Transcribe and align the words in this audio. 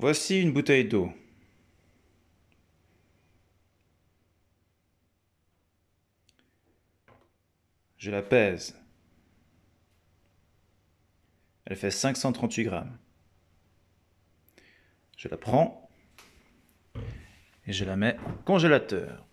Voici 0.00 0.40
une 0.40 0.52
bouteille 0.52 0.86
d'eau. 0.86 1.12
Je 7.96 8.12
la 8.12 8.22
pèse. 8.22 8.80
Elle 11.64 11.74
fait 11.74 11.90
538 11.90 12.62
grammes. 12.62 12.96
Je 15.16 15.26
la 15.26 15.36
prends 15.36 15.90
et 17.66 17.72
je 17.72 17.84
la 17.84 17.96
mets 17.96 18.16
au 18.20 18.42
congélateur. 18.44 19.27